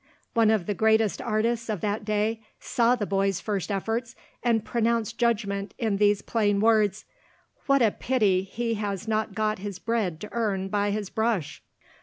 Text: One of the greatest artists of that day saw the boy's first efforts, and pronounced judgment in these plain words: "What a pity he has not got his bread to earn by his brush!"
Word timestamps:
One 0.33 0.49
of 0.49 0.65
the 0.65 0.73
greatest 0.73 1.21
artists 1.21 1.69
of 1.69 1.81
that 1.81 2.03
day 2.03 2.41
saw 2.59 2.95
the 2.95 3.05
boy's 3.05 3.39
first 3.39 3.69
efforts, 3.69 4.15
and 4.41 4.65
pronounced 4.65 5.19
judgment 5.19 5.75
in 5.77 5.97
these 5.97 6.23
plain 6.23 6.59
words: 6.59 7.05
"What 7.67 7.83
a 7.83 7.91
pity 7.91 8.41
he 8.41 8.73
has 8.73 9.07
not 9.07 9.35
got 9.35 9.59
his 9.59 9.77
bread 9.77 10.19
to 10.21 10.29
earn 10.31 10.69
by 10.69 10.89
his 10.89 11.11
brush!" 11.11 11.61